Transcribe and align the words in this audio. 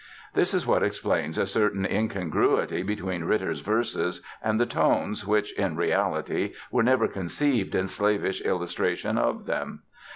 This 0.33 0.55
is 0.55 0.65
what 0.65 0.81
explains 0.81 1.37
a 1.37 1.45
certain 1.45 1.85
incongruity 1.85 2.81
between 2.81 3.25
Ritter's 3.25 3.59
verses 3.59 4.23
and 4.41 4.59
the 4.59 4.65
tones 4.65 5.27
which, 5.27 5.53
in 5.59 5.75
reality 5.75 6.55
were 6.71 6.81
never 6.81 7.07
conceived 7.07 7.75
in 7.75 7.85
slavish 7.87 8.41
illustration 8.41 9.19
of 9.19 9.45
them. 9.45 9.83